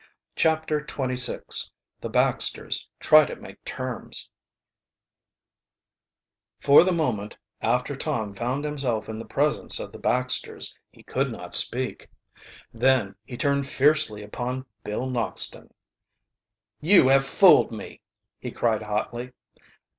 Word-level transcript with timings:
CHAPTER 0.35 0.81
XXVI 0.83 1.69
THE 1.99 2.09
BAXTERS 2.09 2.89
TRY 2.99 3.23
TO 3.25 3.35
MAKE 3.35 3.63
TERMS 3.63 4.31
For 6.59 6.83
the 6.83 6.91
moment 6.91 7.37
after 7.61 7.95
Tom 7.95 8.33
found 8.33 8.65
himself 8.65 9.07
in 9.07 9.19
the 9.19 9.25
presence 9.27 9.79
of 9.79 9.91
the 9.91 9.99
Baxters 9.99 10.75
he 10.91 11.03
could 11.03 11.31
not 11.31 11.53
speak. 11.53 12.07
Then 12.73 13.13
he 13.23 13.37
turned 13.37 13.67
fiercely 13.67 14.23
upon 14.23 14.65
Bill 14.83 15.05
Noxton. 15.07 15.71
"You 16.79 17.09
have 17.09 17.23
fooled 17.23 17.71
me!" 17.71 18.01
he 18.39 18.49
cried 18.49 18.81
hotly. 18.81 19.33